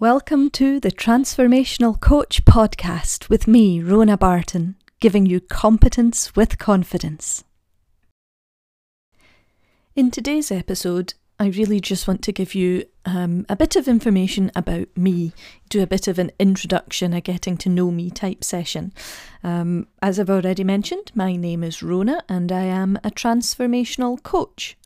[0.00, 7.42] Welcome to the Transformational Coach podcast with me, Rona Barton, giving you competence with confidence.
[9.96, 14.52] In today's episode, I really just want to give you um, a bit of information
[14.54, 15.32] about me,
[15.68, 18.92] do a bit of an introduction, a getting to know me type session.
[19.42, 24.78] Um, as I've already mentioned, my name is Rona and I am a transformational coach.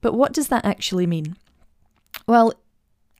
[0.00, 1.34] But what does that actually mean?
[2.28, 2.52] Well,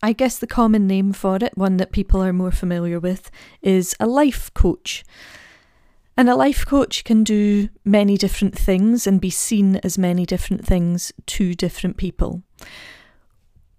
[0.06, 3.28] I guess the common name for it, one that people are more familiar with,
[3.60, 5.02] is a life coach.
[6.16, 10.64] And a life coach can do many different things and be seen as many different
[10.64, 12.45] things to different people.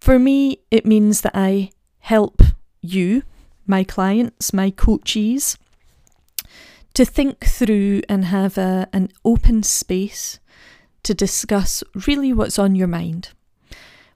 [0.02, 2.42] For me, it means that I help
[2.82, 3.24] you,
[3.66, 5.58] my clients, my coachees,
[6.94, 10.40] to think through and have a, an open space
[11.04, 13.30] to discuss really what's on your mind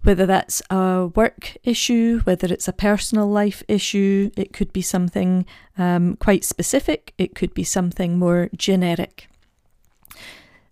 [0.04, 5.46] whether that's a work issue, whether it's a personal life issue, it could be something
[5.78, 9.28] um, quite specific, it could be something more generic.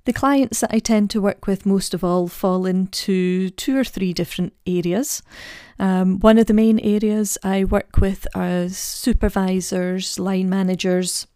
[0.06, 3.84] The clients that I tend to work with most of all fall into two or
[3.84, 5.22] three different areas.
[5.78, 11.28] Um, one of the main areas I work with are supervisors, line managers,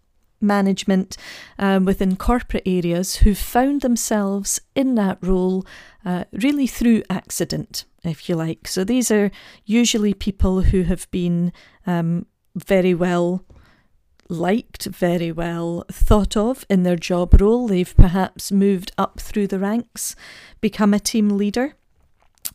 [0.44, 1.18] management
[1.58, 5.66] um, within corporate areas who've found themselves in that role
[6.06, 8.68] uh, really through accident, if you like.
[8.68, 9.32] So these are
[9.66, 11.54] usually people who have been
[11.88, 13.46] um, very well
[14.30, 17.68] liked, very well thought of in their job role.
[17.68, 20.16] They've perhaps moved up through the ranks,
[20.62, 21.76] become a team leader,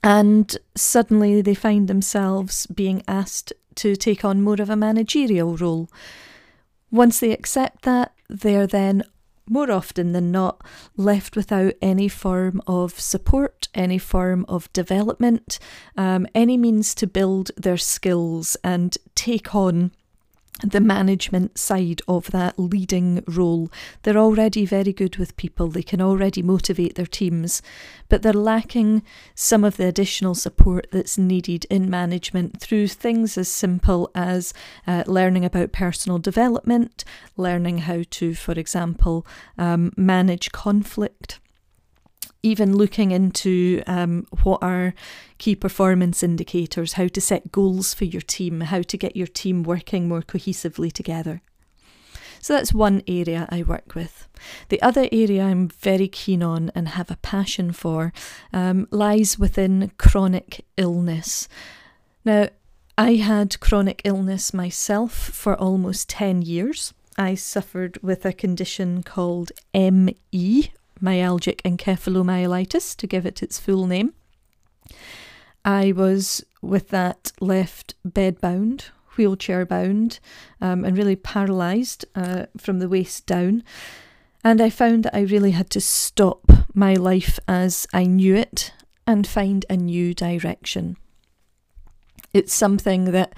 [0.02, 5.88] and suddenly they find themselves being asked to take on more of a managerial role.
[6.90, 9.02] Once they accept that, they're then
[9.48, 10.62] more often than not
[10.96, 15.58] left without any form of support, any form of development,
[15.96, 19.90] um, any means to build their skills and take on
[20.62, 23.70] the management side of that leading role.
[24.02, 27.62] They're already very good with people, they can already motivate their teams,
[28.08, 29.02] but they're lacking
[29.34, 34.52] some of the additional support that's needed in management through things as simple as
[34.86, 37.04] uh, learning about personal development,
[37.36, 41.40] learning how to, for example, um, manage conflict
[42.42, 44.94] even looking into um, what are
[45.38, 49.62] key performance indicators, how to set goals for your team, how to get your team
[49.62, 51.42] working more cohesively together.
[52.40, 54.28] So that's one area I work with.
[54.68, 58.12] The other area I'm very keen on and have a passion for
[58.52, 61.48] um, lies within chronic illness.
[62.24, 62.48] Now,
[62.96, 66.94] I had chronic illness myself for almost 10 years.
[67.16, 70.70] I suffered with a condition called ME
[71.00, 74.14] myalgic encephalomyelitis, to give it its full name.
[75.64, 78.86] I was with that left bedbound,
[79.16, 80.20] wheelchair bound,
[80.60, 83.64] um, and really paralysed uh, from the waist down.
[84.44, 88.72] And I found that I really had to stop my life as I knew it
[89.06, 90.96] and find a new direction.
[92.32, 93.34] It's something that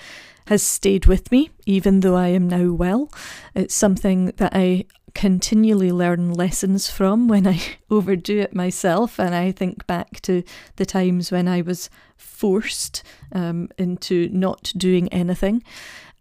[0.47, 3.10] has stayed with me, even though I am now well.
[3.54, 7.60] It's something that I continually learn lessons from when I
[7.91, 9.19] overdo it myself.
[9.19, 10.43] And I think back to
[10.76, 15.62] the times when I was forced um, into not doing anything.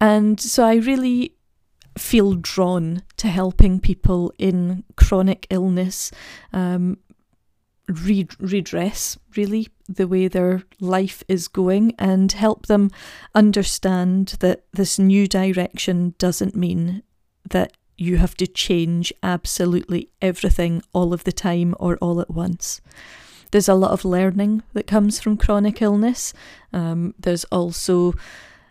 [0.02, 1.36] And so I really
[1.98, 6.12] feel drawn to helping people in chronic illness
[6.54, 6.98] um,
[7.88, 12.90] re- redress, really, the way their life is going and help them
[13.34, 17.04] understand that this new direction doesn't mean
[17.50, 22.82] that you have to change absolutely everything all of the time or all at once.
[23.52, 26.34] There's a lot of learning that comes from chronic illness.
[26.72, 28.14] Um, there's also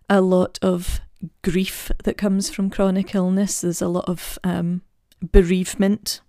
[0.08, 1.00] a lot of
[1.42, 3.60] grief that comes from chronic illness.
[3.60, 4.82] There's a lot of um,
[5.20, 6.20] bereavement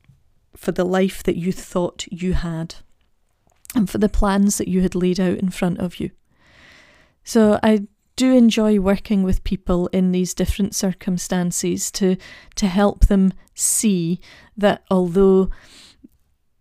[0.56, 2.76] for the life that you thought you had
[3.76, 6.10] and for the plans that you had laid out in front of you.
[7.24, 7.88] So I
[8.20, 12.18] do enjoy working with people in these different circumstances to
[12.56, 14.20] to help them see
[14.58, 15.50] that although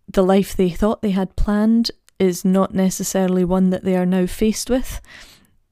[0.07, 4.25] the life they thought they had planned is not necessarily one that they are now
[4.25, 5.01] faced with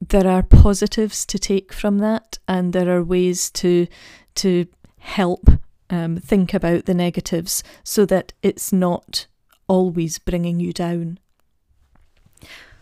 [0.06, 3.86] there are positives to take from that and there are ways to
[4.34, 4.66] to
[4.98, 5.48] help
[5.88, 9.26] um, think about the negatives so that it's not
[9.66, 11.18] always bringing you down.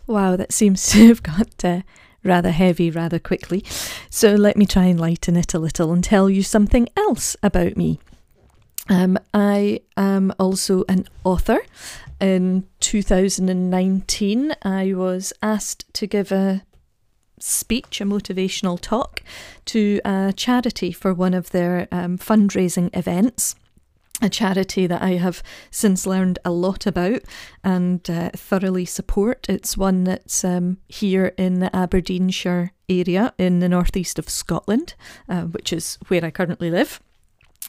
[0.08, 1.82] Wow that seems to have got uh,
[2.26, 3.64] rather heavy rather quickly.
[4.10, 7.76] So let me try and lighten it a little and tell you something else about
[7.76, 8.00] me.
[8.88, 11.58] Um, I am also an author.
[12.20, 16.62] In 2019, I was asked to give a
[17.38, 19.22] speech, a motivational talk,
[19.66, 23.56] to a charity for one of their um, fundraising events
[24.22, 27.22] a charity that I have since learned a lot about
[27.62, 29.46] and uh, thoroughly support.
[29.48, 34.94] It's one that's um, here in the Aberdeenshire area in the northeast of Scotland,
[35.28, 37.00] uh, which is where I currently live.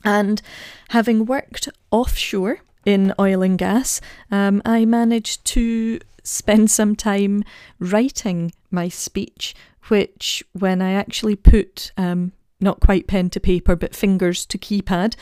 [0.03, 0.41] And
[0.89, 3.99] having worked offshore in oil and gas,
[4.31, 7.44] um, I managed to spend some time
[7.79, 9.55] writing my speech,
[9.88, 15.15] which, when I actually put um, not quite pen to paper, but fingers to keypad,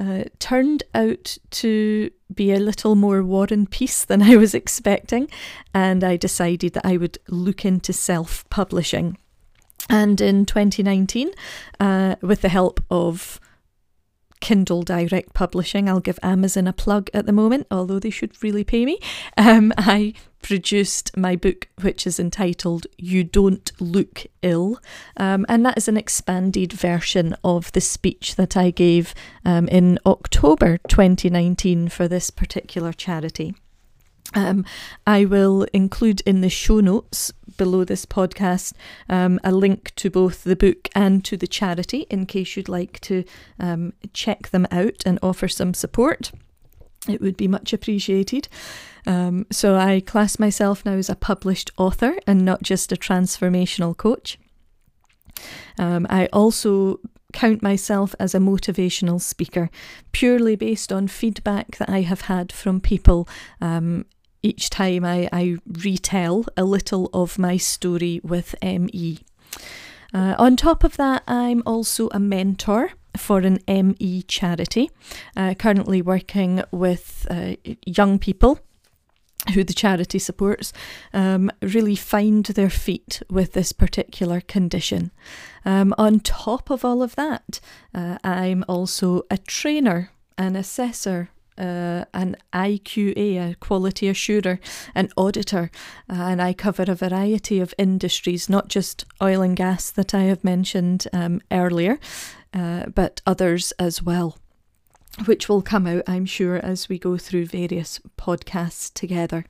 [0.00, 5.28] uh, turned out to be a little more war and peace than I was expecting.
[5.74, 9.18] And I decided that I would look into self publishing.
[9.88, 11.30] And in 2019,
[11.80, 13.40] uh, with the help of
[14.40, 15.88] Kindle Direct Publishing.
[15.88, 18.98] I'll give Amazon a plug at the moment, although they should really pay me.
[19.36, 24.80] Um, I produced my book, which is entitled You Don't Look Ill.
[25.16, 29.14] Um, and that is an expanded version of the speech that I gave
[29.44, 33.54] um, in October 2019 for this particular charity.
[34.34, 34.64] Um,
[35.06, 38.72] I will include in the show notes below this podcast
[39.08, 43.00] um, a link to both the book and to the charity in case you'd like
[43.00, 43.24] to
[43.58, 46.32] um, check them out and offer some support.
[47.08, 48.48] It would be much appreciated.
[49.06, 53.96] Um, so I class myself now as a published author and not just a transformational
[53.96, 54.38] coach.
[55.78, 57.00] Um, I also
[57.32, 59.70] count myself as a motivational speaker,
[60.12, 63.28] purely based on feedback that I have had from people
[63.60, 64.04] um,
[64.42, 69.18] each time I, I retell a little of my story with ME.
[70.12, 74.90] Uh, on top of that, I'm also a mentor for an ME charity,
[75.36, 77.54] uh, currently working with uh,
[77.84, 78.60] young people
[79.54, 80.72] who the charity supports
[81.14, 85.10] um, really find their feet with this particular condition.
[85.64, 87.58] Um, on top of all of that,
[87.94, 94.58] uh, I'm also a trainer, an assessor, uh, an IQA, a quality assurer,
[94.94, 95.70] an auditor,
[96.08, 100.22] uh, and I cover a variety of industries, not just oil and gas that I
[100.22, 101.98] have mentioned um, earlier,
[102.54, 104.38] uh, but others as well.
[105.26, 109.44] Which will come out, I'm sure, as we go through various podcasts together.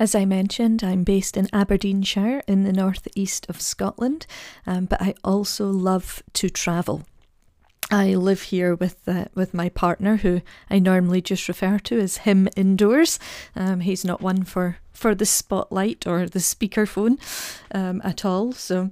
[0.00, 4.26] As I mentioned, I'm based in Aberdeenshire in the northeast of Scotland,
[4.66, 7.04] um, but I also love to travel.
[7.90, 12.18] I live here with uh, with my partner, who I normally just refer to as
[12.18, 13.18] him indoors.
[13.56, 17.18] Um, he's not one for for the spotlight or the speakerphone
[17.72, 18.52] um, at all.
[18.52, 18.90] So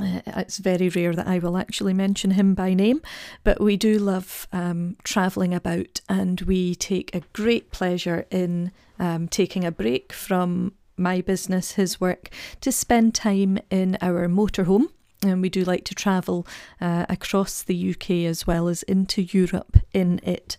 [0.00, 3.02] uh, it's very rare that I will actually mention him by name,
[3.42, 9.28] but we do love um, travelling about and we take a great pleasure in um,
[9.28, 12.30] taking a break from my business, his work,
[12.60, 14.86] to spend time in our motorhome
[15.30, 16.46] and we do like to travel
[16.80, 20.56] uh, across the UK as well as into Europe in it.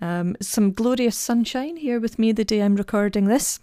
[0.00, 3.60] Um, some glorious sunshine here with me the day I'm recording this.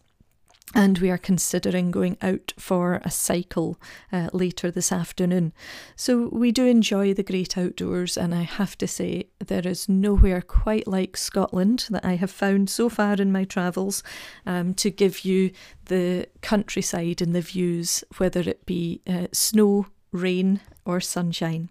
[0.75, 3.80] And we are considering going out for a cycle
[4.12, 5.51] uh, later this afternoon.
[5.96, 10.44] So we do enjoy the great outdoors, and I have to say, there is nowhere
[10.44, 14.04] quite like Scotland that I have found so far in my travels
[14.46, 15.50] um, to give you
[15.86, 21.70] the countryside and the views, whether it be uh, snow rain, or sunshine.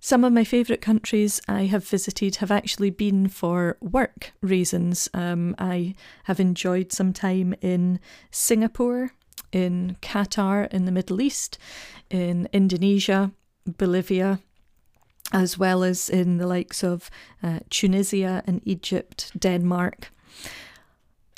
[0.00, 5.08] Some of my favourite countries I have visited have actually been for work reasons.
[5.12, 5.94] Um, I
[6.24, 7.98] have enjoyed some time in
[8.30, 9.12] Singapore,
[9.50, 11.58] in Qatar in the Middle East,
[12.10, 13.32] in Indonesia,
[13.66, 14.40] Bolivia,
[15.32, 17.10] as well as in the likes of
[17.42, 20.10] uh, Tunisia and Egypt, Denmark.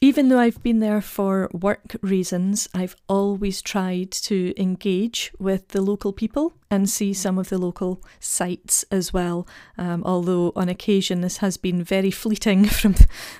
[0.02, 5.82] Even though I've been there for work reasons, I've always tried to engage with the
[5.82, 9.46] local people and see some of the local sites as well.
[9.76, 12.94] Um, although on occasion this has been very fleeting from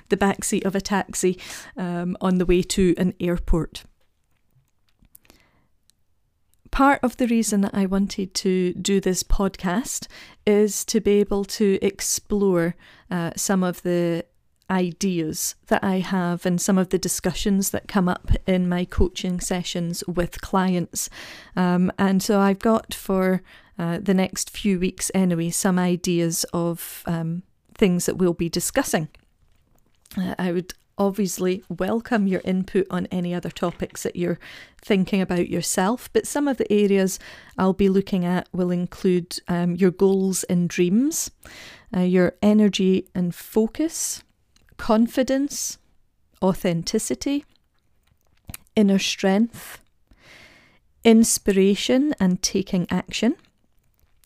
[0.09, 1.39] the backseat of a taxi
[1.77, 3.85] um, on the way to an airport.
[6.69, 10.07] Part of the reason that I wanted to do this podcast
[10.45, 12.75] is to be able to explore
[13.09, 14.25] uh, some of the
[14.71, 19.39] ideas that I have and some of the discussions that come up in my coaching
[19.39, 21.09] sessions with clients.
[21.55, 23.41] Um, and so I've got for
[23.77, 27.43] uh, the next few weeks, anyway, some ideas of um,
[27.75, 29.09] things that we'll be discussing.
[30.17, 34.39] Uh, I would obviously welcome your input on any other topics that you're
[34.81, 37.17] thinking about yourself, but some of the areas
[37.57, 41.31] I'll be looking at will include um, your goals and dreams,
[41.95, 44.23] uh, your energy and focus,
[44.81, 45.77] confidence,
[46.41, 47.45] authenticity,
[48.75, 49.79] inner strength,
[51.03, 53.35] inspiration and taking action,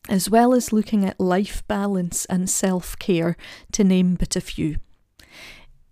[0.07, 3.35] as well as looking at life balance and self care,
[3.74, 4.77] to name but a few.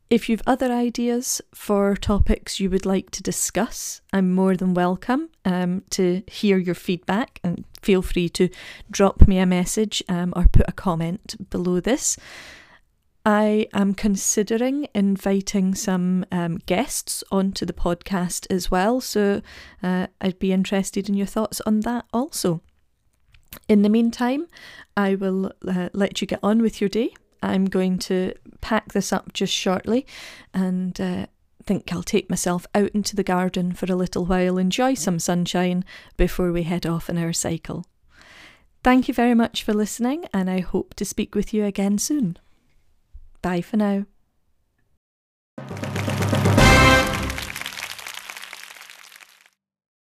[0.09, 5.27] If you've other ideas for topics you would like to discuss, I'm more than welcome
[5.43, 8.47] um, to hear your feedback and feel free to
[8.89, 12.15] drop me a message um, or put a comment below this.
[13.25, 19.41] I am considering inviting some um, guests onto the podcast as well, so
[19.81, 22.61] uh, I'd be interested in your thoughts on that also.
[23.69, 24.47] In the meantime,
[24.97, 27.13] I will uh, let you get on with your day.
[27.41, 30.05] I'm going to pack this up just shortly
[30.53, 31.27] and uh,
[31.63, 35.85] think I'll take myself out into the garden for a little while, enjoy some sunshine
[36.17, 37.85] before we head off on our cycle.
[38.83, 42.37] Thank you very much for listening, and I hope to speak with you again soon.
[43.43, 44.05] Bye for now.